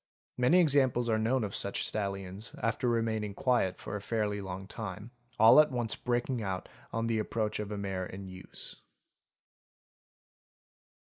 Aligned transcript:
Many 0.35 0.59
examples 0.59 1.09
are 1.09 1.19
known 1.19 1.43
of 1.43 1.53
such 1.55 1.83
stallions, 1.85 2.55
after 2.57 2.89
remaining 2.89 3.35
quiet 3.35 3.77
for 3.77 3.95
a 3.95 4.01
fairly 4.01 4.41
long 4.41 4.67
time, 4.67 5.11
all 5.37 5.59
at 5.59 5.69
once 5.69 5.95
breaking 5.95 6.41
out 6.41 6.67
on 6.91 7.05
the 7.05 7.19
approach 7.19 7.59
of 7.59 7.71
a 7.71 7.77
mare 7.77 8.07
in 8.07 8.27
use. 8.27 8.81